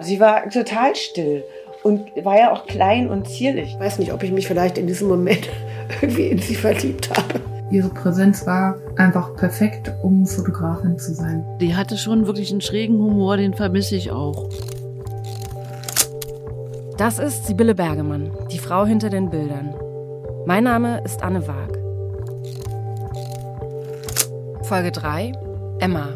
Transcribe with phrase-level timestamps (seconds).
[0.00, 1.44] Sie war total still
[1.82, 3.74] und war ja auch klein und zierlich.
[3.74, 5.48] Ich weiß nicht, ob ich mich vielleicht in diesem Moment
[6.00, 7.40] irgendwie in sie verliebt habe.
[7.70, 11.44] Ihre Präsenz war einfach perfekt, um Fotografin zu sein.
[11.60, 14.48] Die hatte schon wirklich einen schrägen Humor, den vermisse ich auch.
[16.98, 19.74] Das ist Sibylle Bergemann, die Frau hinter den Bildern.
[20.44, 21.78] Mein Name ist Anne Waag.
[24.64, 25.32] Folge 3
[25.80, 26.10] Emma.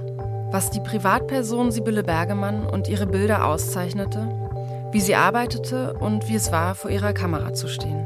[0.51, 4.29] Was die Privatperson Sibylle Bergemann und ihre Bilder auszeichnete,
[4.93, 8.05] wie sie arbeitete und wie es war, vor ihrer Kamera zu stehen.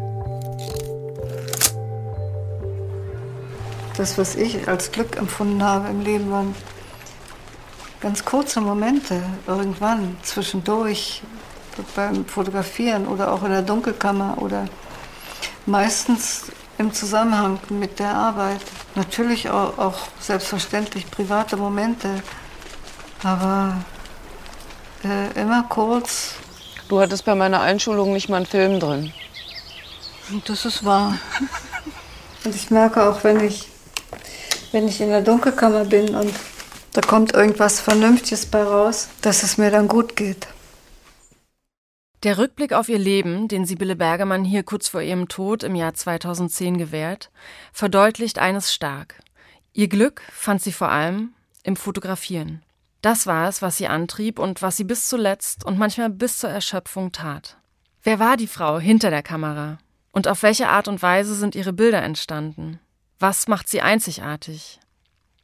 [3.97, 6.55] Das, was ich als Glück empfunden habe im Leben, waren
[8.01, 11.23] ganz kurze Momente, irgendwann, zwischendurch,
[11.95, 14.65] beim Fotografieren oder auch in der Dunkelkammer oder
[15.67, 18.61] meistens im Zusammenhang mit der Arbeit.
[18.95, 22.23] Natürlich auch, auch selbstverständlich private Momente,
[23.23, 23.77] aber
[25.05, 26.35] äh, immer kurz.
[26.89, 29.13] Du hattest bei meiner Einschulung nicht mal einen Film drin.
[30.47, 31.19] Das ist wahr.
[32.45, 33.69] Und ich merke auch, wenn ich,
[34.73, 36.35] wenn ich in der Dunkelkammer bin und
[36.95, 40.49] da kommt irgendwas Vernünftiges bei raus, dass es mir dann gut geht.
[42.23, 45.95] Der Rückblick auf ihr Leben, den Sibylle Bergemann hier kurz vor ihrem Tod im Jahr
[45.95, 47.31] 2010 gewährt,
[47.73, 49.23] verdeutlicht eines stark.
[49.73, 52.63] Ihr Glück fand sie vor allem im Fotografieren.
[53.01, 56.51] Das war es, was sie antrieb und was sie bis zuletzt und manchmal bis zur
[56.51, 57.57] Erschöpfung tat.
[58.03, 59.79] Wer war die Frau hinter der Kamera?
[60.13, 62.81] Und auf welche Art und Weise sind ihre Bilder entstanden?
[63.19, 64.79] Was macht sie einzigartig?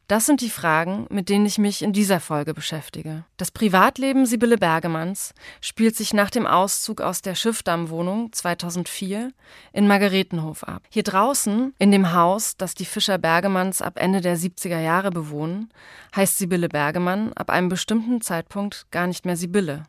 [0.08, 3.24] Das sind die Fragen, mit denen ich mich in dieser Folge beschäftige.
[3.38, 9.32] Das Privatleben Sibylle Bergemanns spielt sich nach dem Auszug aus der Schiffdammwohnung 2004
[9.72, 10.82] in Margaretenhof ab.
[10.90, 15.70] Hier draußen, in dem Haus, das die Fischer Bergemanns ab Ende der 70er Jahre bewohnen,
[16.14, 19.86] heißt Sibylle Bergemann ab einem bestimmten Zeitpunkt gar nicht mehr Sibylle.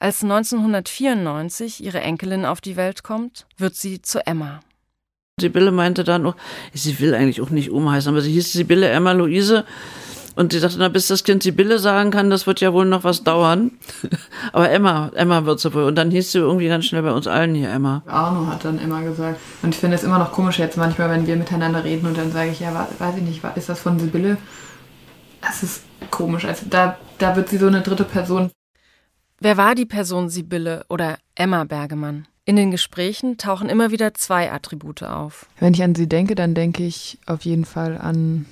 [0.00, 4.60] Als 1994 ihre Enkelin auf die Welt kommt, wird sie zu Emma.
[5.40, 6.36] Sibylle meinte dann auch,
[6.72, 9.64] sie will eigentlich auch nicht Oma heißen, aber sie hieß Sibylle Emma Luise.
[10.36, 13.04] Und sie sagte, na, bis das Kind Sibylle sagen kann, das wird ja wohl noch
[13.04, 13.72] was dauern.
[14.52, 15.84] aber Emma, Emma wird sie wohl.
[15.84, 18.02] Und dann hieß sie irgendwie ganz schnell bei uns allen hier Emma.
[18.06, 19.40] Arno hat dann immer gesagt.
[19.62, 22.30] Und ich finde es immer noch komisch jetzt manchmal, wenn wir miteinander reden und dann
[22.32, 24.38] sage ich, ja, weiß ich nicht, ist das von Sibylle?
[25.42, 26.44] Das ist komisch.
[26.44, 28.50] Also da, da wird sie so eine dritte Person.
[29.40, 32.26] Wer war die Person Sibylle oder Emma Bergemann?
[32.50, 35.46] In den Gesprächen tauchen immer wieder zwei Attribute auf.
[35.60, 38.44] Wenn ich an sie denke, dann denke ich auf jeden Fall an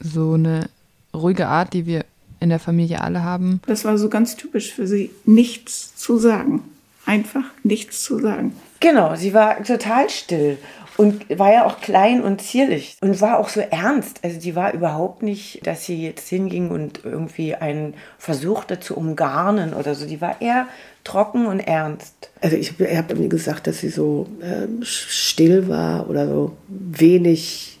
[0.00, 0.68] so eine
[1.14, 2.04] ruhige Art, die wir
[2.40, 3.60] in der Familie alle haben.
[3.66, 6.64] Das war so ganz typisch für sie, nichts zu sagen.
[7.06, 8.56] Einfach nichts zu sagen.
[8.80, 10.58] Genau, sie war total still
[10.96, 14.20] und war ja auch klein und zierlich und war auch so ernst.
[14.22, 19.74] Also die war überhaupt nicht, dass sie jetzt hinging und irgendwie einen versuchte zu umgarnen
[19.74, 20.06] oder so.
[20.06, 20.66] Die war eher
[21.02, 22.30] trocken und ernst.
[22.40, 27.78] Also ich habe mir gesagt, dass sie so ähm, still war oder so wenig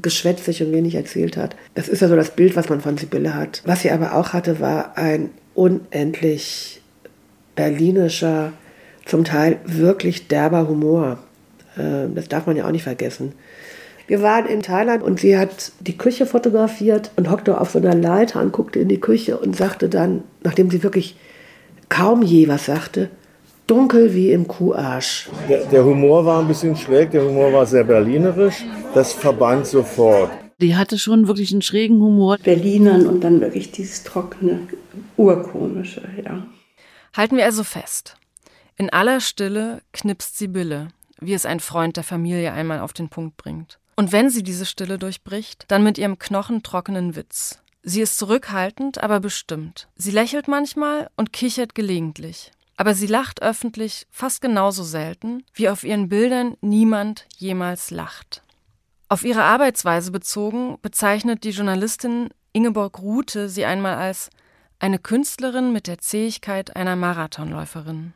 [0.00, 1.56] geschwätzig und wenig erzählt hat.
[1.74, 3.62] Das ist ja so das Bild, was man von Sibylle hat.
[3.64, 6.82] Was sie aber auch hatte, war ein unendlich
[7.54, 8.52] berlinischer,
[9.06, 11.18] zum Teil wirklich derber Humor.
[11.78, 13.32] Ähm, das darf man ja auch nicht vergessen.
[14.06, 17.94] Wir waren in Thailand und sie hat die Küche fotografiert und hockte auf so einer
[17.94, 21.16] Leiter und guckte in die Küche und sagte dann, nachdem sie wirklich
[21.88, 23.10] kaum je was sagte,
[23.66, 25.28] dunkel wie im Kuharsch.
[25.48, 30.30] Der, der Humor war ein bisschen schräg, der Humor war sehr berlinerisch, das verband sofort.
[30.60, 32.38] Die hatte schon wirklich einen schrägen Humor.
[32.42, 34.60] Berlinern und dann wirklich dieses trockene,
[35.16, 36.46] urkomische, ja.
[37.14, 38.16] Halten wir also fest.
[38.76, 40.88] In aller Stille knipst Sibylle,
[41.20, 43.78] wie es ein Freund der Familie einmal auf den Punkt bringt.
[43.96, 47.60] Und wenn sie diese Stille durchbricht, dann mit ihrem knochentrockenen Witz.
[47.82, 49.88] Sie ist zurückhaltend, aber bestimmt.
[49.96, 52.50] Sie lächelt manchmal und kichert gelegentlich.
[52.76, 58.42] Aber sie lacht öffentlich fast genauso selten, wie auf ihren Bildern niemand jemals lacht.
[59.08, 64.30] Auf ihre Arbeitsweise bezogen bezeichnet die Journalistin Ingeborg Rute sie einmal als
[64.78, 68.14] eine Künstlerin mit der Zähigkeit einer Marathonläuferin.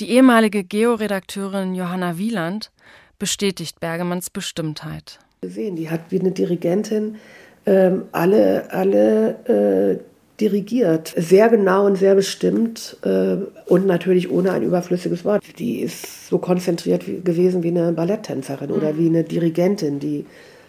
[0.00, 2.70] Die ehemalige Georedakteurin Johanna Wieland
[3.18, 5.18] bestätigt Bergemanns Bestimmtheit.
[5.40, 7.16] Gesehen, die hat wie eine Dirigentin
[7.66, 9.98] ähm, alle, alle äh,
[10.38, 11.12] dirigiert.
[11.16, 15.42] Sehr genau und sehr bestimmt äh, und natürlich ohne ein überflüssiges Wort.
[15.58, 18.76] Die ist so konzentriert wie, gewesen wie eine Balletttänzerin mhm.
[18.76, 20.26] oder wie eine Dirigentin, die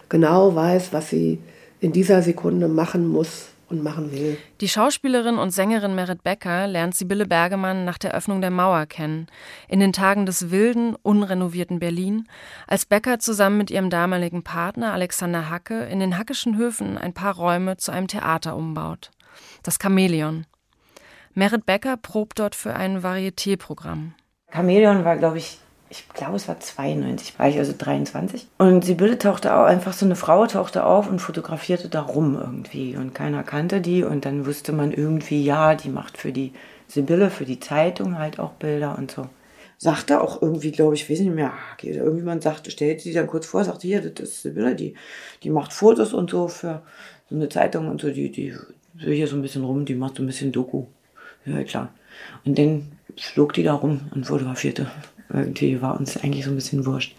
[0.08, 1.38] genau weiß, was sie
[1.78, 4.36] in dieser Sekunde machen muss, und machen will.
[4.60, 9.28] Die Schauspielerin und Sängerin Merit Becker lernt Sibylle Bergemann nach der Öffnung der Mauer kennen,
[9.68, 12.28] in den Tagen des wilden, unrenovierten Berlin,
[12.66, 17.34] als Becker zusammen mit ihrem damaligen Partner Alexander Hacke in den Hackischen Höfen ein paar
[17.34, 19.10] Räume zu einem Theater umbaut.
[19.62, 20.46] Das Chamäleon.
[21.32, 24.14] Merit Becker probt dort für ein Varieté-Programm.
[24.52, 25.60] Chamäleon war, glaube ich,
[25.90, 28.46] ich glaube, es war 92, war ich also 23.
[28.58, 32.96] Und Sibylle tauchte auch, einfach so eine Frau tauchte auf und fotografierte da rum irgendwie.
[32.96, 34.04] Und keiner kannte die.
[34.04, 36.52] Und dann wusste man irgendwie, ja, die macht für die
[36.86, 39.26] Sibylle, für die Zeitung halt auch Bilder und so.
[39.78, 43.64] Sagte auch irgendwie, glaube ich, weiß nicht mehr, irgendjemand sagte, stellte sie dann kurz vor,
[43.64, 44.94] sagte, hier, das ist Sibylle, die,
[45.42, 46.82] die macht Fotos und so für
[47.28, 48.54] so eine Zeitung und so, die, die
[48.94, 50.84] will hier so ein bisschen rum, die macht so ein bisschen Doku.
[51.46, 51.92] Ja, klar.
[52.44, 54.88] Und dann flog die da rum und fotografierte
[55.32, 57.14] irgendwie war uns eigentlich so ein bisschen wurscht.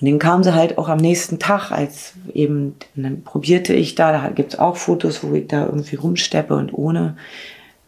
[0.00, 4.12] Und dann kam sie halt auch am nächsten Tag, als eben, dann probierte ich da,
[4.12, 7.16] da gibt es auch Fotos, wo ich da irgendwie rumsteppe und ohne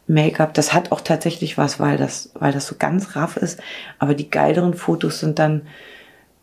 [0.07, 0.55] Make-up.
[0.55, 3.61] Das hat auch tatsächlich was, weil das, weil das so ganz raff ist.
[3.99, 5.63] Aber die geileren Fotos sind dann,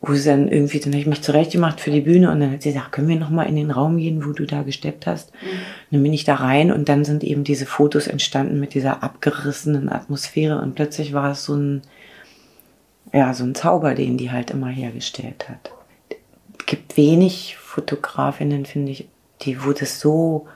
[0.01, 2.61] wo sie dann irgendwie, dann habe ich mich zurechtgemacht für die Bühne und dann hat
[2.61, 5.31] sie gesagt, können wir nochmal in den Raum gehen, wo du da gesteppt hast?
[5.31, 5.47] Mhm.
[5.91, 9.89] Dann bin ich da rein und dann sind eben diese Fotos entstanden mit dieser abgerissenen
[9.89, 11.81] Atmosphäre und plötzlich war es so ein,
[13.13, 15.71] ja, so ein Zauber, den die halt immer hergestellt hat.
[16.60, 19.07] Es gibt wenig Fotografinnen, finde ich,
[19.42, 20.48] die, wo das so,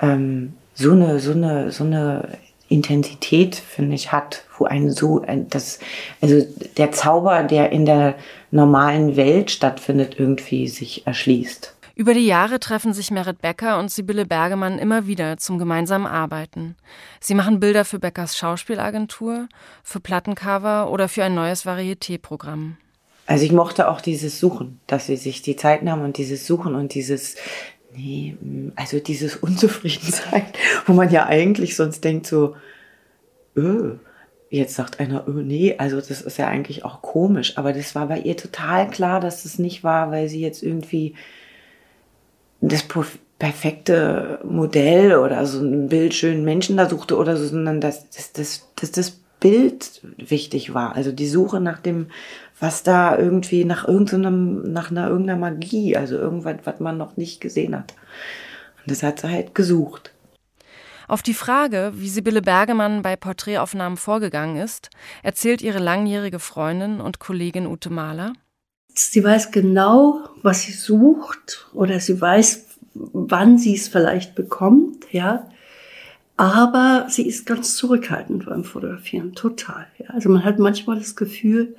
[0.00, 2.38] ähm, so eine, so eine, so eine
[2.68, 5.80] Intensität, finde ich, hat, wo ein so, das,
[6.20, 6.46] also
[6.76, 8.14] der Zauber, der in der
[8.50, 11.74] normalen Welt stattfindet, irgendwie sich erschließt.
[11.98, 16.76] Über die Jahre treffen sich Merit Becker und Sibylle Bergemann immer wieder zum gemeinsamen Arbeiten.
[17.18, 19.48] Sie machen Bilder für Beckers Schauspielagentur,
[19.82, 22.76] für Plattencover oder für ein neues Varieté-Programm.
[23.26, 26.76] Also ich mochte auch dieses Suchen, dass sie sich die Zeit nahmen und dieses Suchen
[26.76, 27.34] und dieses,
[27.92, 28.36] nee,
[28.76, 30.44] also dieses Unzufriedensein,
[30.86, 32.54] wo man ja eigentlich sonst denkt so,
[33.56, 33.96] öh,
[34.50, 38.06] Jetzt sagt einer, oh nee, also das ist ja eigentlich auch komisch, aber das war
[38.06, 41.16] bei ihr total klar, dass das nicht war, weil sie jetzt irgendwie
[42.60, 42.84] das
[43.38, 48.68] perfekte Modell oder so ein bildschönen Menschen da suchte oder so, sondern dass, dass, dass,
[48.76, 49.10] dass das
[49.40, 50.96] Bild wichtig war.
[50.96, 52.08] Also die Suche nach dem,
[52.58, 57.40] was da irgendwie nach irgendeinem, nach einer irgendeiner Magie, also irgendwas, was man noch nicht
[57.40, 57.94] gesehen hat.
[58.82, 60.12] Und das hat sie halt gesucht.
[61.06, 64.90] Auf die Frage, wie Sibylle Bergemann bei Porträtaufnahmen vorgegangen ist,
[65.22, 68.34] erzählt ihre langjährige Freundin und Kollegin Ute Mahler.
[68.98, 75.48] Sie weiß genau, was sie sucht oder sie weiß, wann sie es vielleicht bekommt, ja.
[76.36, 79.86] Aber sie ist ganz zurückhaltend beim Fotografieren, total.
[79.98, 80.10] Ja.
[80.10, 81.76] Also man hat manchmal das Gefühl,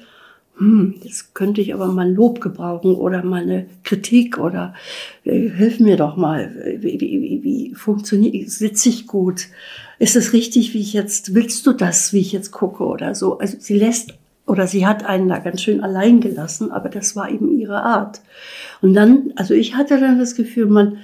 [0.58, 4.74] hm, jetzt könnte ich aber mal Lob gebrauchen oder mal eine Kritik oder
[5.26, 9.48] äh, hilf mir doch mal, wie, wie, wie funktioniert, sitze ich gut?
[10.00, 13.40] Ist es richtig, wie ich jetzt, willst du das, wie ich jetzt gucke oder so?
[13.40, 14.14] Also sie lässt
[14.50, 18.22] oder sie hat einen da ganz schön allein gelassen, aber das war eben ihre Art.
[18.82, 20.98] Und dann, also ich hatte dann das Gefühl, man,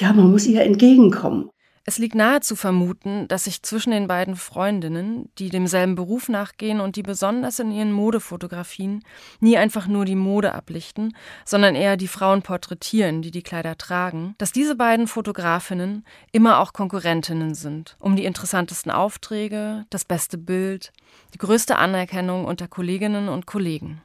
[0.00, 1.50] ja, man muss ihr entgegenkommen.
[1.90, 6.78] Es liegt nahe zu vermuten, dass sich zwischen den beiden Freundinnen, die demselben Beruf nachgehen
[6.78, 9.02] und die besonders in ihren Modefotografien
[9.40, 14.36] nie einfach nur die Mode ablichten, sondern eher die Frauen porträtieren, die die Kleider tragen,
[14.38, 20.92] dass diese beiden Fotografinnen immer auch Konkurrentinnen sind, um die interessantesten Aufträge, das beste Bild,
[21.34, 24.00] die größte Anerkennung unter Kolleginnen und Kollegen.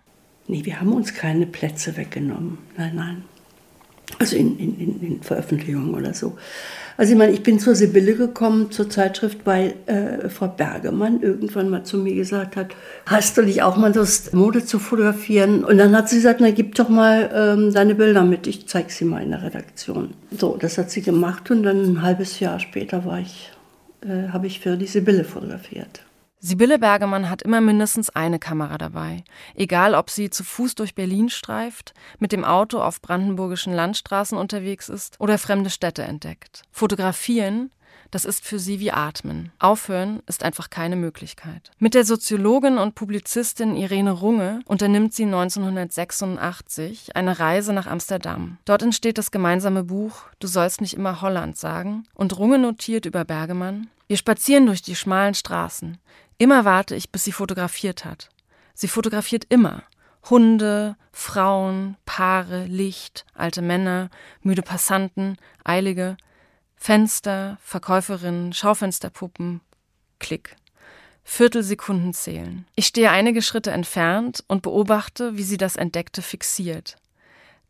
[0.47, 2.57] Nee, wir haben uns keine Plätze weggenommen.
[2.77, 3.25] Nein, nein.
[4.25, 6.35] Also in, in, in Veröffentlichungen oder so.
[6.97, 11.69] Also ich meine, ich bin zur Sibylle gekommen, zur Zeitschrift, weil äh, Frau Bergemann irgendwann
[11.69, 12.69] mal zu mir gesagt hat,
[13.05, 15.63] hast du nicht auch mal Lust, Mode zu fotografieren?
[15.63, 18.89] Und dann hat sie gesagt, na gib doch mal ähm, deine Bilder mit, ich zeig
[18.89, 20.15] sie mal in der Redaktion.
[20.35, 23.51] So, das hat sie gemacht und dann ein halbes Jahr später war ich,
[24.01, 26.01] äh, habe ich für die Sibylle fotografiert.
[26.45, 29.23] Sibylle Bergemann hat immer mindestens eine Kamera dabei.
[29.55, 34.87] Egal, ob sie zu Fuß durch Berlin streift, mit dem Auto auf brandenburgischen Landstraßen unterwegs
[34.87, 36.61] ist oder fremde Städte entdeckt.
[36.71, 37.71] Fotografieren,
[38.11, 39.53] das ist für sie wie Atmen.
[39.57, 41.71] Aufhören ist einfach keine Möglichkeit.
[41.79, 48.59] Mit der Soziologin und Publizistin Irene Runge unternimmt sie 1986 eine Reise nach Amsterdam.
[48.65, 53.25] Dort entsteht das gemeinsame Buch Du sollst nicht immer Holland sagen und Runge notiert über
[53.25, 53.87] Bergemann.
[54.07, 55.97] Wir spazieren durch die schmalen Straßen.
[56.37, 58.29] Immer warte ich, bis sie fotografiert hat.
[58.73, 59.83] Sie fotografiert immer.
[60.29, 64.09] Hunde, Frauen, Paare, Licht, alte Männer,
[64.41, 66.17] müde Passanten, Eilige,
[66.75, 69.61] Fenster, Verkäuferinnen, Schaufensterpuppen,
[70.19, 70.55] Klick.
[71.23, 72.67] Viertelsekunden zählen.
[72.75, 76.97] Ich stehe einige Schritte entfernt und beobachte, wie sie das Entdeckte fixiert.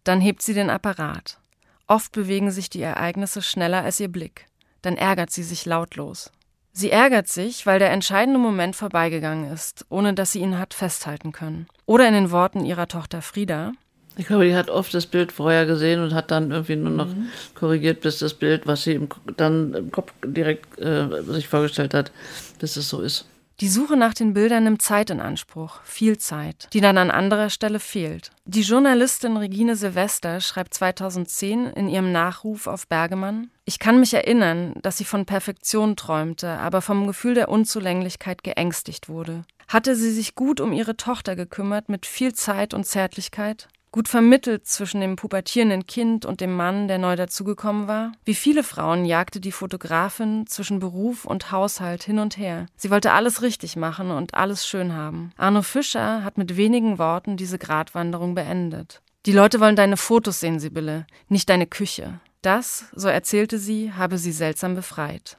[0.03, 1.39] Dann hebt sie den Apparat.
[1.87, 4.47] Oft bewegen sich die Ereignisse schneller als ihr Blick.
[4.81, 6.31] Dann ärgert sie sich lautlos.
[6.77, 11.31] Sie ärgert sich, weil der entscheidende Moment vorbeigegangen ist, ohne dass sie ihn hat festhalten
[11.31, 11.67] können.
[11.85, 13.71] Oder in den Worten ihrer Tochter Frieda.
[14.17, 17.07] Ich glaube, die hat oft das Bild vorher gesehen und hat dann irgendwie nur noch
[17.07, 17.29] mhm.
[17.53, 22.11] korrigiert, bis das Bild, was sie im, dann im Kopf direkt äh, sich vorgestellt hat,
[22.59, 23.25] bis es so ist.
[23.61, 27.49] Die Suche nach den Bildern nimmt Zeit in Anspruch, viel Zeit, die dann an anderer
[27.49, 28.31] Stelle fehlt.
[28.43, 34.73] Die Journalistin Regine Silvester schreibt 2010 in ihrem Nachruf auf Bergemann: Ich kann mich erinnern,
[34.81, 39.45] dass sie von Perfektion träumte, aber vom Gefühl der Unzulänglichkeit geängstigt wurde.
[39.69, 43.69] Hatte sie sich gut um ihre Tochter gekümmert, mit viel Zeit und Zärtlichkeit?
[43.95, 48.11] Gut vermittelt zwischen dem pubertierenden Kind und dem Mann, der neu dazugekommen war?
[48.25, 52.65] Wie viele Frauen jagte die Fotografin zwischen Beruf und Haushalt hin und her.
[52.75, 55.31] Sie wollte alles richtig machen und alles schön haben.
[55.37, 59.01] Arno Fischer hat mit wenigen Worten diese Gratwanderung beendet.
[59.25, 62.19] Die Leute wollen deine Fotos sehen, Sibylle, nicht deine Küche.
[62.41, 65.37] Das, so erzählte sie, habe sie seltsam befreit.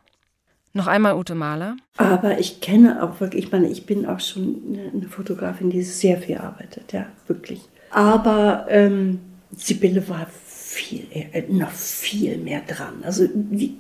[0.73, 1.77] Noch einmal Ute Mahler.
[1.99, 6.17] Aber ich kenne auch wirklich, ich meine, ich bin auch schon eine Fotografin, die sehr
[6.17, 7.61] viel arbeitet, ja, wirklich.
[7.91, 9.21] Aber ähm,
[9.57, 13.03] Sibylle war viel, äh, noch viel mehr dran.
[13.03, 13.77] Also die,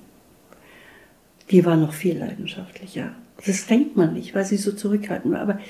[1.50, 3.12] die war noch viel leidenschaftlicher.
[3.44, 5.40] Das denkt man nicht, weil sie so zurückhaltend war.
[5.40, 5.60] Aber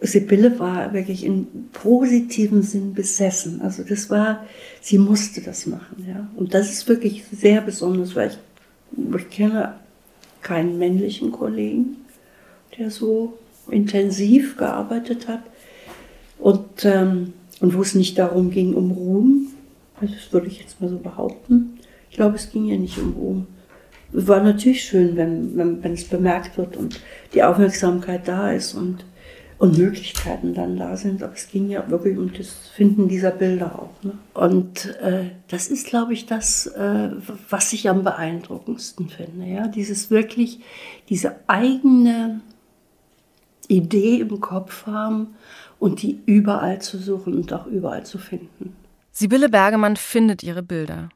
[0.00, 3.60] Sibylle war wirklich in positivem Sinn besessen.
[3.62, 4.46] Also das war,
[4.80, 6.06] sie musste das machen.
[6.08, 6.28] Ja.
[6.36, 8.38] Und das ist wirklich sehr besonders, weil ich,
[9.16, 9.74] ich kenne
[10.42, 11.96] keinen männlichen Kollegen,
[12.78, 13.38] der so
[13.70, 15.42] intensiv gearbeitet hat
[16.44, 19.46] und, ähm, und wo es nicht darum ging, um Ruhm,
[19.98, 21.78] also das würde ich jetzt mal so behaupten.
[22.10, 23.46] Ich glaube, es ging ja nicht um Ruhm.
[24.12, 27.00] Es war natürlich schön, wenn, wenn, wenn es bemerkt wird und
[27.32, 29.06] die Aufmerksamkeit da ist und,
[29.56, 31.22] und Möglichkeiten dann da sind.
[31.22, 34.04] Aber es ging ja wirklich um das Finden dieser Bilder auch.
[34.04, 34.12] Ne?
[34.34, 37.08] Und äh, das ist, glaube ich, das, äh,
[37.48, 39.46] was ich am beeindruckendsten finde.
[39.46, 39.66] Ja?
[39.66, 40.60] Dieses wirklich,
[41.08, 42.42] diese eigene
[43.68, 45.28] Idee im Kopf haben
[45.78, 48.76] und die überall zu suchen und auch überall zu finden.
[49.12, 51.08] Sibylle Bergemann findet ihre Bilder.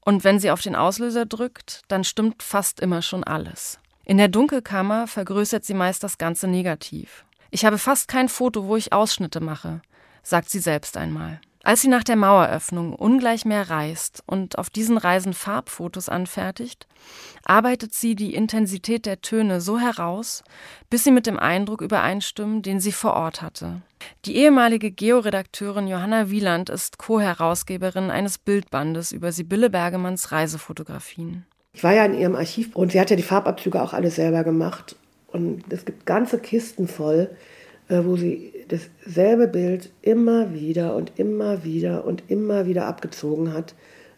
[0.00, 3.80] Und wenn sie auf den Auslöser drückt, dann stimmt fast immer schon alles.
[4.04, 7.24] In der Dunkelkammer vergrößert sie meist das Ganze negativ.
[7.50, 9.82] Ich habe fast kein Foto, wo ich Ausschnitte mache,
[10.22, 11.40] sagt sie selbst einmal.
[11.66, 16.86] Als sie nach der Maueröffnung ungleich mehr reist und auf diesen Reisen Farbfotos anfertigt,
[17.44, 20.44] arbeitet sie die Intensität der Töne so heraus,
[20.90, 23.82] bis sie mit dem Eindruck übereinstimmen, den sie vor Ort hatte.
[24.26, 31.46] Die ehemalige Georedakteurin Johanna Wieland ist Co-Herausgeberin eines Bildbandes über Sibylle Bergemanns Reisefotografien.
[31.72, 34.44] Ich war ja in ihrem Archiv und sie hat ja die Farbabzüge auch alle selber
[34.44, 34.94] gemacht.
[35.26, 37.36] Und es gibt ganze Kisten voll,
[37.88, 43.74] wo sie dasselbe Bild immer wieder und immer wieder und immer wieder abgezogen hat,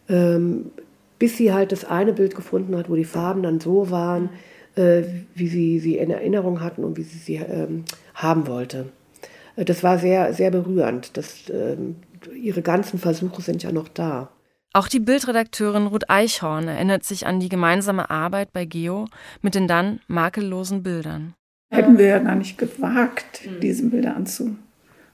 [0.07, 0.71] ähm,
[1.19, 4.29] bis sie halt das eine Bild gefunden hat, wo die Farben dann so waren,
[4.75, 5.03] äh,
[5.35, 7.85] wie sie sie in Erinnerung hatten und wie sie sie ähm,
[8.15, 8.85] haben wollte.
[9.55, 11.17] Äh, das war sehr, sehr berührend.
[11.17, 11.97] Das, ähm,
[12.35, 14.29] ihre ganzen Versuche sind ja noch da.
[14.71, 19.05] Auch die Bildredakteurin Ruth Eichhorn erinnert sich an die gemeinsame Arbeit bei Geo
[19.41, 21.33] mit den dann makellosen Bildern.
[21.69, 23.59] Hätten wir ja gar nicht gewagt, mhm.
[23.59, 24.55] diese Bilder anzu.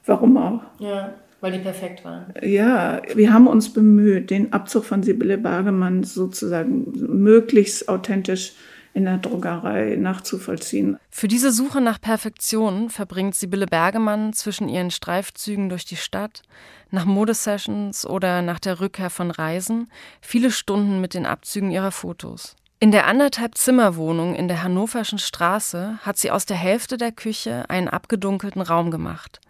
[0.04, 0.62] Warum auch?
[0.78, 2.32] Ja, weil die perfekt waren.
[2.42, 8.54] Ja, wir haben uns bemüht, den Abzug von Sibylle Bargemann sozusagen möglichst authentisch
[8.94, 10.96] in der Druckerei nachzuvollziehen.
[11.10, 16.42] Für diese Suche nach Perfektion verbringt Sibylle Bergemann zwischen ihren Streifzügen durch die Stadt,
[16.90, 19.90] nach Modesessions oder nach der Rückkehr von Reisen
[20.22, 22.56] viele Stunden mit den Abzügen ihrer Fotos.
[22.78, 27.64] In der anderthalb Zimmerwohnung in der Hannoverschen Straße hat sie aus der Hälfte der Küche
[27.70, 29.40] einen abgedunkelten Raum gemacht.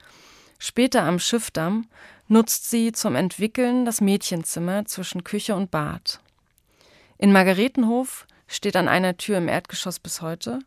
[0.61, 1.87] Später am Schiffdamm
[2.29, 6.21] nutzt sie zum Entwickeln das Mädchenzimmer zwischen Küche und Bad.
[7.19, 10.61] In Margaretenhof steht an einer Tür im Erdgeschoss bis heute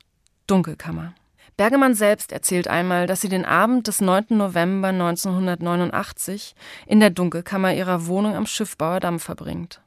[0.47, 1.13] Dunkelkammer.
[1.55, 4.25] Bergemann selbst erzählt einmal, dass sie den Abend des 9.
[4.31, 6.55] November 1989
[6.87, 9.79] in der Dunkelkammer ihrer Wohnung am Schiffbauer Damm verbringt.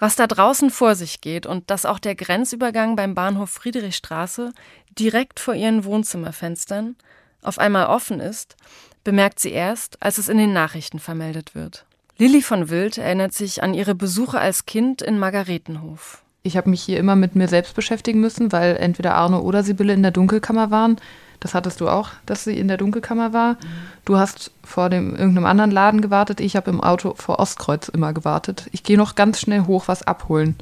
[0.00, 4.52] Was da draußen vor sich geht und dass auch der Grenzübergang beim Bahnhof Friedrichstraße
[4.98, 6.96] direkt vor ihren Wohnzimmerfenstern
[7.42, 8.56] auf einmal offen ist,
[9.04, 11.84] bemerkt sie erst, als es in den Nachrichten vermeldet wird.
[12.16, 16.22] Lilly von Wild erinnert sich an ihre Besuche als Kind in Margaretenhof.
[16.42, 19.92] Ich habe mich hier immer mit mir selbst beschäftigen müssen, weil entweder Arno oder Sibylle
[19.92, 20.96] in der Dunkelkammer waren.
[21.40, 23.56] Das hattest du auch, dass sie in der Dunkelkammer war.
[24.04, 26.40] Du hast vor dem irgendeinem anderen Laden gewartet.
[26.40, 28.66] Ich habe im Auto vor Ostkreuz immer gewartet.
[28.72, 30.56] Ich gehe noch ganz schnell hoch was abholen.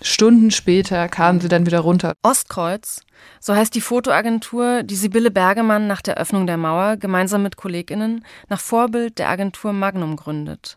[0.00, 2.14] Stunden später kamen sie dann wieder runter.
[2.22, 3.00] Ostkreuz,
[3.40, 8.24] so heißt die Fotoagentur, die Sibylle Bergemann nach der Öffnung der Mauer gemeinsam mit KollegInnen
[8.48, 10.76] nach Vorbild der Agentur Magnum gründet.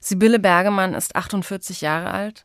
[0.00, 2.44] Sibylle Bergemann ist 48 Jahre alt,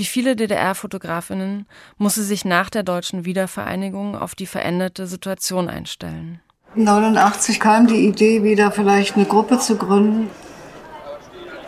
[0.00, 1.66] wie viele DDR-Fotografinnen
[1.98, 6.40] muss sie sich nach der deutschen Wiedervereinigung auf die veränderte Situation einstellen.
[6.74, 10.30] 89 kam die Idee, wieder vielleicht eine Gruppe zu gründen.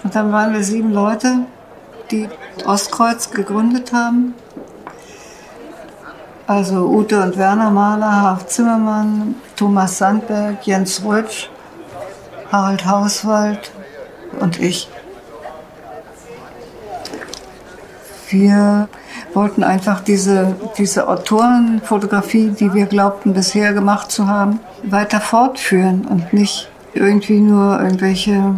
[0.03, 1.41] Und dann waren wir sieben Leute,
[2.11, 2.27] die
[2.65, 4.33] Ostkreuz gegründet haben.
[6.47, 11.51] Also Ute und Werner Mahler, Harf Zimmermann, Thomas Sandberg, Jens Rötsch,
[12.51, 13.73] Harald Hauswald
[14.41, 14.89] und ich.
[18.33, 18.89] Wir
[19.35, 26.33] wollten einfach diese, diese Autorenfotografie, die wir glaubten bisher gemacht zu haben, weiter fortführen und
[26.33, 28.57] nicht irgendwie nur irgendwelche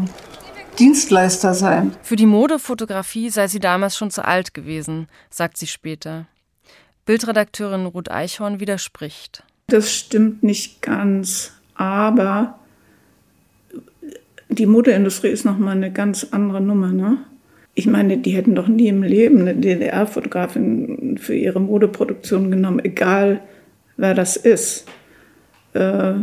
[0.78, 1.92] Dienstleister sein.
[2.02, 6.26] Für die Modefotografie sei sie damals schon zu alt gewesen, sagt sie später.
[7.04, 9.42] Bildredakteurin Ruth Eichhorn widerspricht.
[9.66, 12.58] Das stimmt nicht ganz, aber
[14.48, 17.18] die Modeindustrie ist nochmal eine ganz andere Nummer, ne?
[17.74, 23.40] Ich meine, die hätten doch nie im Leben eine DDR-Fotografin für ihre Modeproduktion genommen, egal
[23.96, 24.86] wer das ist.
[25.74, 26.14] Äh,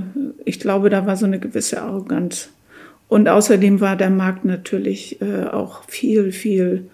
[0.46, 2.50] ich glaube, da war so eine gewisse Arroganz.
[3.10, 6.90] Und außerdem war der Markt natürlich äh, auch viel, viel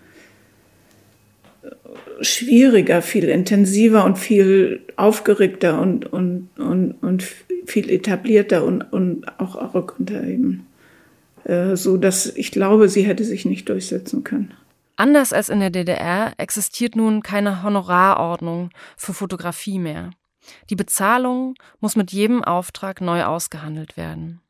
[1.62, 7.24] äh, schwieriger, viel intensiver und viel aufgeregter und, und, und, und
[7.68, 10.67] viel etablierter und, und auch arroganter eben.
[11.74, 14.54] So dass ich glaube, sie hätte sich nicht durchsetzen können.
[14.98, 20.10] Anders als in der DDR existiert nun keine Honorarordnung für Fotografie mehr.
[20.70, 24.42] Die Bezahlung muss mit jedem Auftrag neu ausgehandelt werden.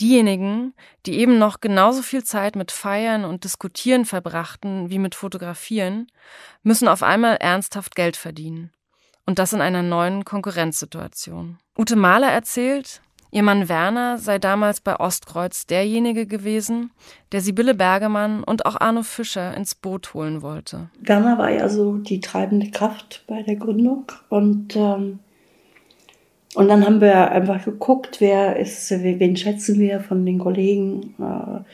[0.00, 0.74] Diejenigen,
[1.06, 6.08] die eben noch genauso viel Zeit mit Feiern und Diskutieren verbrachten wie mit Fotografieren,
[6.64, 8.72] müssen auf einmal ernsthaft Geld verdienen.
[9.24, 11.58] Und das in einer neuen Konkurrenzsituation.
[11.78, 13.02] Ute Mahler erzählt,
[13.34, 16.92] ihr Mann Werner sei damals bei Ostkreuz derjenige gewesen,
[17.32, 20.88] der Sibylle Bergemann und auch Arno Fischer ins Boot holen wollte.
[21.00, 25.18] Werner war ja so die treibende Kraft bei der Gründung und ähm,
[26.54, 31.64] und dann haben wir einfach geguckt, wer ist, wen schätzen wir von den Kollegen, äh,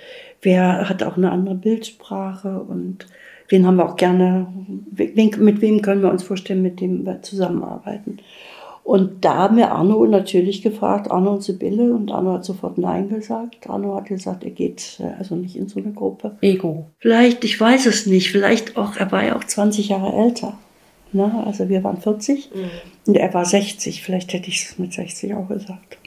[0.41, 3.07] wer hat auch eine andere Bildsprache und
[3.51, 4.47] wen haben wir auch gerne,
[4.91, 8.21] mit wem können wir uns vorstellen, mit dem wir zusammenarbeiten.
[8.83, 13.09] Und da haben wir Arno natürlich gefragt, Arno und Sibylle, und Arno hat sofort Nein
[13.09, 13.69] gesagt.
[13.69, 16.37] Arno hat gesagt, er geht äh, also nicht in so eine Gruppe.
[16.41, 16.87] Ego.
[16.99, 20.59] Vielleicht, ich weiß es nicht, vielleicht auch, er war ja auch 20 Jahre älter.
[21.13, 21.43] Ne?
[21.47, 22.71] Also wir waren 40 mhm.
[23.07, 24.03] und er war 60.
[24.03, 25.99] Vielleicht hätte ich es mit 60 auch gesagt.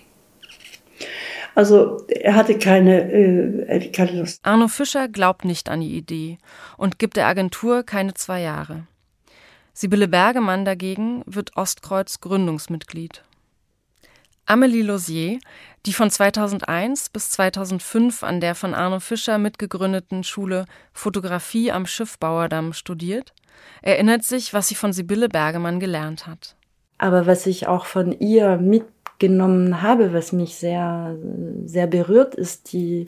[1.55, 4.39] Also er hatte keine, äh, keine Lust.
[4.43, 6.37] Arno Fischer glaubt nicht an die Idee
[6.77, 8.87] und gibt der Agentur keine zwei Jahre.
[9.75, 13.23] Sibylle Bergemann dagegen wird Ostkreuz Gründungsmitglied.
[14.45, 15.39] Amelie Lausier,
[15.87, 22.73] die von 2001 bis 2005 an der von Arno Fischer mitgegründeten Schule Fotografie am Schiffbauerdamm
[22.73, 23.33] studiert,
[23.81, 26.55] erinnert sich, was sie von Sibylle Bergemann gelernt hat.
[26.99, 31.17] Aber was ich auch von ihr mitgenommen habe, was mich sehr,
[31.65, 33.07] sehr berührt, ist die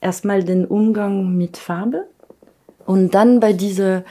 [0.00, 2.06] erstmal den Umgang mit Farbe
[2.86, 4.04] und dann bei dieser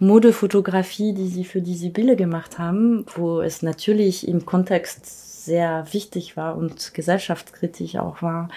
[0.00, 6.36] Modefotografie, die sie für die Sibylle gemacht haben, wo es natürlich im Kontext sehr wichtig
[6.36, 8.48] war und gesellschaftskritisch auch war,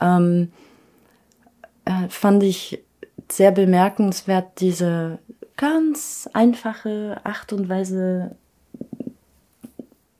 [0.00, 0.50] ähm,
[1.84, 2.82] äh, fand ich
[3.30, 5.18] sehr bemerkenswert diese
[5.56, 8.36] ganz einfache Art und Weise,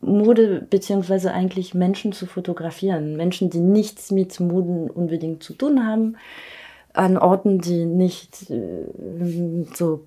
[0.01, 3.17] Mode beziehungsweise eigentlich Menschen zu fotografieren.
[3.17, 6.17] Menschen, die nichts mit Moden unbedingt zu tun haben,
[6.93, 8.87] an Orten, die nicht äh,
[9.75, 10.07] so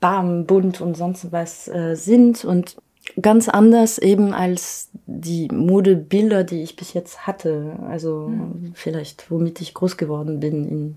[0.00, 2.76] bam, bunt und sonst was äh, sind und
[3.20, 7.78] ganz anders eben als die Modebilder, die ich bis jetzt hatte.
[7.88, 8.72] Also mhm.
[8.74, 10.94] vielleicht, womit ich groß geworden bin in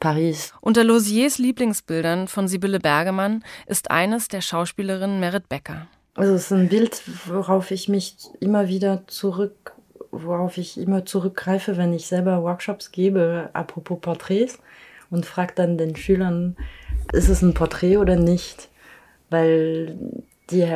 [0.00, 0.52] Paris.
[0.60, 5.86] Unter Lausiers Lieblingsbildern von Sibylle Bergemann ist eines der Schauspielerin Merit Becker.
[6.14, 9.72] Also es ist ein Bild, worauf ich mich immer wieder zurück,
[10.10, 14.58] worauf ich immer zurückgreife, wenn ich selber Workshops gebe, apropos Porträts,
[15.10, 16.56] und frage dann den Schülern,
[17.12, 18.68] ist es ein Porträt oder nicht?
[19.30, 19.96] Weil
[20.50, 20.66] die,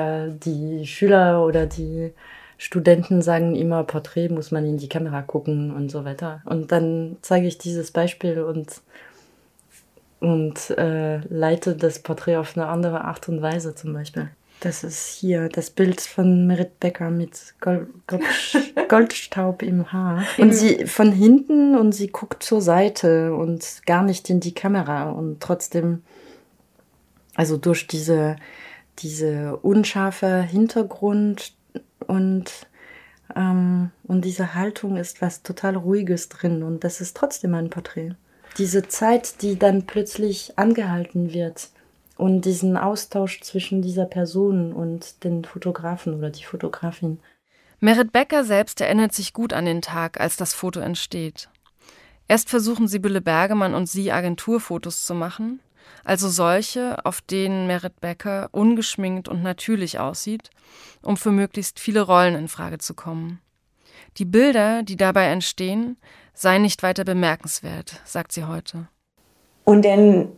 [0.45, 2.13] die Schüler oder die
[2.59, 6.43] Studenten sagen immer, Porträt muss man in die Kamera gucken und so weiter.
[6.47, 8.81] Und dann zeige ich dieses Beispiel und
[10.19, 14.31] und äh, leite das Porträt auf eine andere Art und Weise zum Beispiel.
[14.61, 18.23] Das ist hier das Bild von Merit Becker mit Gold, Gold,
[18.89, 20.25] Goldstaub im Haar.
[20.39, 25.11] Und sie von hinten und sie guckt zur Seite und gar nicht in die Kamera.
[25.11, 26.03] Und trotzdem,
[27.37, 28.37] also durch diese,
[28.99, 31.55] diese unscharfe Hintergrund
[32.07, 32.51] und,
[33.37, 36.63] ähm, und diese Haltung ist was total Ruhiges drin.
[36.63, 38.17] Und das ist trotzdem ein Porträt
[38.59, 41.71] diese Zeit, die dann plötzlich angehalten wird
[42.17, 47.21] und diesen Austausch zwischen dieser Person und den Fotografen oder die Fotografin.
[47.81, 51.51] Merit Becker selbst erinnert sich gut an den Tag, als das Foto entsteht.
[52.29, 55.61] Erst versuchen Sibylle Bergemann und sie Agenturfotos zu machen,
[56.05, 60.51] also solche, auf denen Merit Becker ungeschminkt und natürlich aussieht,
[61.03, 63.41] um für möglichst viele Rollen in Frage zu kommen.
[64.19, 65.97] Die Bilder, die dabei entstehen,
[66.33, 68.89] seien nicht weiter bemerkenswert, sagt sie heute.
[69.65, 70.29] Und dann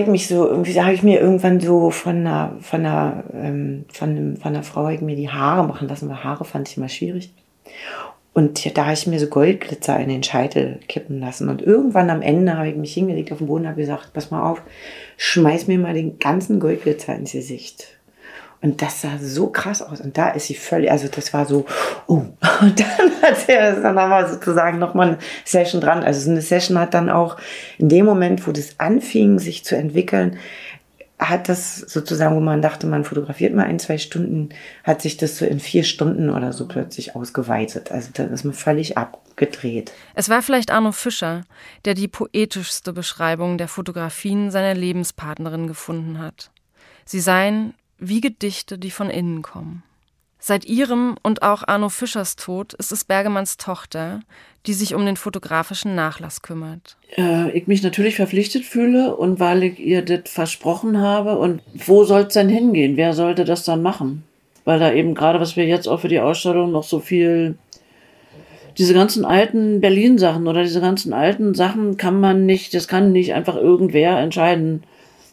[0.00, 4.10] ich mich so, irgendwie habe ich mir irgendwann so von einer, von einer, ähm, von,
[4.10, 6.88] einem, von einer Frau ich mir die Haare machen lassen, weil Haare fand ich immer
[6.88, 7.34] schwierig.
[8.34, 11.48] Und da habe ich mir so Goldglitzer in den Scheitel kippen lassen.
[11.48, 14.32] Und irgendwann am Ende habe ich mich hingelegt auf den Boden und habe gesagt, pass
[14.32, 14.60] mal auf,
[15.16, 17.86] schmeiß mir mal den ganzen Goldglitzer ins Gesicht.
[18.60, 20.00] Und das sah so krass aus.
[20.00, 21.64] Und da ist sie völlig, also das war so,
[22.08, 22.22] oh.
[22.60, 26.02] Und dann hat er dann nochmal sozusagen nochmal eine Session dran.
[26.02, 27.36] Also so eine Session hat dann auch
[27.78, 30.38] in dem Moment, wo das anfing, sich zu entwickeln,
[31.18, 34.48] hat das sozusagen, wo man dachte, man fotografiert mal ein, zwei Stunden,
[34.82, 37.92] hat sich das so in vier Stunden oder so plötzlich ausgeweitet.
[37.92, 39.92] Also dann ist man völlig abgedreht.
[40.14, 41.42] Es war vielleicht Arno Fischer,
[41.84, 46.50] der die poetischste Beschreibung der Fotografien seiner Lebenspartnerin gefunden hat.
[47.04, 49.82] Sie seien wie Gedichte, die von innen kommen.
[50.46, 54.20] Seit ihrem und auch Arno Fischers Tod ist es Bergemanns Tochter,
[54.66, 56.98] die sich um den fotografischen Nachlass kümmert.
[57.16, 61.38] Äh, ich mich natürlich verpflichtet fühle und weil ich ihr das versprochen habe.
[61.38, 62.98] Und wo soll es denn hingehen?
[62.98, 64.22] Wer sollte das dann machen?
[64.66, 67.56] Weil da eben gerade, was wir jetzt auch für die Ausstellung noch so viel,
[68.76, 73.32] diese ganzen alten Berlin-Sachen oder diese ganzen alten Sachen kann man nicht, das kann nicht
[73.32, 74.82] einfach irgendwer entscheiden.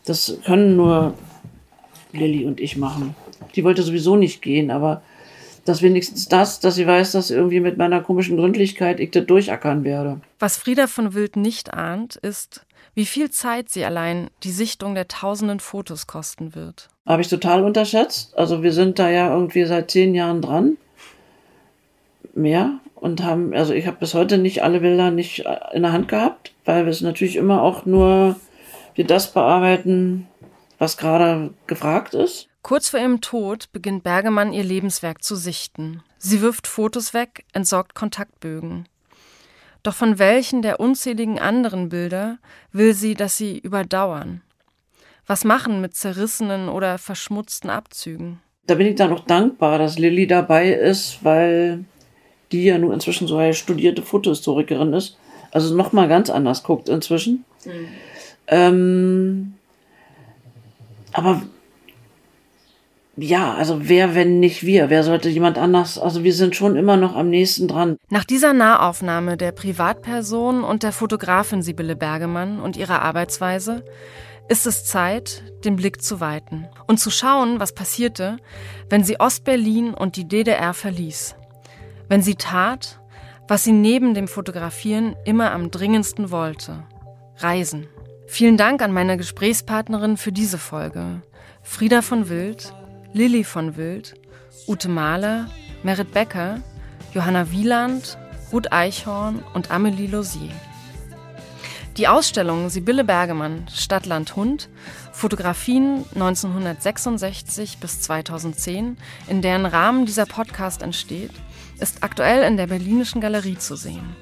[0.06, 1.16] Das können nur
[2.14, 3.14] Lilly und ich machen.
[3.56, 5.02] Die wollte sowieso nicht gehen, aber
[5.66, 9.84] dass wenigstens das, dass sie weiß, dass irgendwie mit meiner komischen Gründlichkeit ich das durchackern
[9.84, 10.22] werde.
[10.40, 15.08] Was Frieda von Wild nicht ahnt, ist, wie viel Zeit sie allein die Sichtung der
[15.08, 16.90] tausenden Fotos kosten wird.
[17.06, 18.38] Habe ich total unterschätzt.
[18.38, 20.78] Also wir sind da ja irgendwie seit zehn Jahren dran.
[22.34, 22.80] Mehr.
[22.96, 26.54] Und haben, also ich habe bis heute nicht alle Bilder nicht in der Hand gehabt,
[26.66, 28.36] weil wir es natürlich immer auch nur,
[28.94, 30.28] wir das bearbeiten,
[30.78, 32.48] was gerade gefragt ist.
[32.62, 36.04] Kurz vor ihrem Tod beginnt Bergemann ihr Lebenswerk zu sichten.
[36.18, 38.88] Sie wirft Fotos weg, entsorgt Kontaktbögen.
[39.84, 42.38] Doch von welchen der unzähligen anderen Bilder
[42.72, 44.42] will sie, dass sie überdauern?
[45.26, 48.40] Was machen mit zerrissenen oder verschmutzten Abzügen?
[48.68, 51.84] Da bin ich dann auch dankbar, dass Lilly dabei ist, weil
[52.52, 55.18] die ja nun inzwischen so eine studierte Fotohistorikerin ist.
[55.52, 57.44] Also nochmal ganz anders guckt inzwischen.
[57.66, 57.88] Mhm.
[58.48, 59.54] Ähm,
[61.14, 61.42] aber
[63.18, 64.90] ja, also wer, wenn nicht wir?
[64.90, 66.00] Wer sollte jemand anders?
[66.00, 67.98] Also wir sind schon immer noch am nächsten dran.
[68.10, 73.84] Nach dieser Nahaufnahme der Privatperson und der Fotografin Sibylle Bergemann und ihrer Arbeitsweise
[74.48, 78.38] ist es Zeit, den Blick zu weiten und zu schauen, was passierte,
[78.90, 81.36] wenn sie Ostberlin und die DDR verließ.
[82.08, 83.02] Wenn sie tat,
[83.48, 86.84] was sie neben dem Fotografieren immer am dringendsten wollte.
[87.38, 87.88] Reisen.
[88.28, 91.22] Vielen Dank an meine Gesprächspartnerin für diese Folge.
[91.62, 92.74] Frieda von Wild,
[93.14, 94.14] Lilly von Wild,
[94.68, 95.50] Ute Mahler,
[95.84, 96.62] Merit Becker,
[97.14, 98.18] Johanna Wieland,
[98.54, 100.52] Ruth Eichhorn und Amelie Losier.
[101.98, 104.70] Die Ausstellung Sibylle Bergemann, Stadtland Hund,
[105.12, 108.96] Fotografien 1966 bis 2010,
[109.28, 111.32] in deren Rahmen dieser Podcast entsteht,
[111.82, 114.16] ist aktuell in der Berlinischen Galerie zu sehen.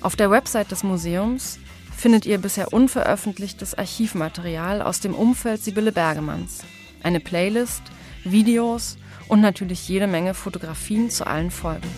[0.00, 1.58] Auf der Website des Museums
[1.94, 6.64] findet ihr bisher unveröffentlichtes Archivmaterial aus dem Umfeld Sibylle Bergemanns,
[7.02, 7.82] eine Playlist,
[8.24, 8.96] Videos
[9.28, 11.88] und natürlich jede Menge Fotografien zu allen Folgen.